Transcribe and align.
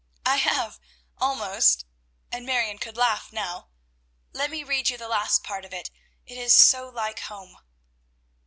"I 0.25 0.37
have 0.37 0.79
almost," 1.19 1.85
and 2.31 2.43
Marion 2.43 2.79
could 2.79 2.97
laugh 2.97 3.31
now. 3.31 3.69
"Let 4.33 4.49
me 4.49 4.63
read 4.63 4.89
you 4.89 4.97
the 4.97 5.07
last 5.07 5.43
part 5.43 5.63
of 5.63 5.73
it; 5.75 5.91
it 6.25 6.39
is 6.39 6.55
so 6.55 6.89
like 6.89 7.19
home." 7.19 7.59